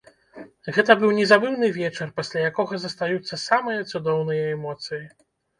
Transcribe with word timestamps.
Гэта 0.77 0.95
быў 1.01 1.11
незабыўны 1.17 1.69
вечар, 1.75 2.07
пасля 2.21 2.39
якога 2.53 2.73
застаюцца 2.87 3.41
самыя 3.47 3.87
цудоўныя 3.93 4.49
эмоцыі! 4.59 5.03